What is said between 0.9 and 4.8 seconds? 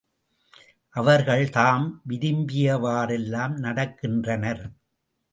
அவர்கள் தாம் விரும்பியவாறெல்லாம் நடக்கின்றனர்.